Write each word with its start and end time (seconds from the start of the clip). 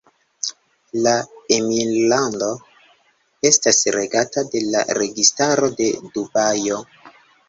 La 1.07 1.11
emirlando 1.57 2.47
estas 3.49 3.81
regata 3.97 4.45
de 4.55 4.63
la 4.69 4.81
Registaro 4.99 5.71
de 5.83 5.91
Dubajo. 6.17 6.81